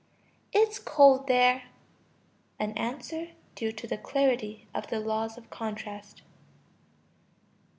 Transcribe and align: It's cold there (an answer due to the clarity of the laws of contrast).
It's 0.51 0.79
cold 0.79 1.27
there 1.27 1.65
(an 2.57 2.71
answer 2.75 3.33
due 3.53 3.71
to 3.73 3.85
the 3.85 3.99
clarity 3.99 4.65
of 4.73 4.87
the 4.87 4.99
laws 4.99 5.37
of 5.37 5.51
contrast). 5.51 6.23